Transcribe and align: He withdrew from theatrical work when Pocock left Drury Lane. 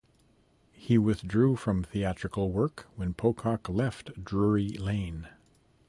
He 0.71 0.97
withdrew 0.97 1.55
from 1.57 1.83
theatrical 1.83 2.51
work 2.51 2.87
when 2.95 3.13
Pocock 3.13 3.69
left 3.69 4.23
Drury 4.25 4.69
Lane. 4.69 5.27